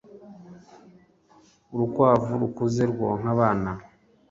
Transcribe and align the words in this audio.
urukwavu 1.73 2.31
rukuze 2.41 2.83
rwonka 2.91 3.27
abana 3.35 3.71